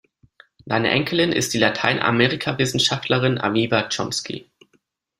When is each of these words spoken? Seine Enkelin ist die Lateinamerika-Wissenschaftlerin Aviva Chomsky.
Seine 0.65 0.89
Enkelin 0.89 1.31
ist 1.31 1.53
die 1.53 1.59
Lateinamerika-Wissenschaftlerin 1.59 3.37
Aviva 3.39 3.83
Chomsky. 3.87 4.49